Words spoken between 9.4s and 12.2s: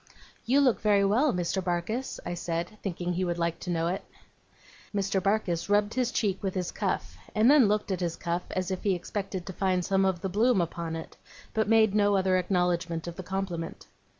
to find some of the bloom upon it; but made no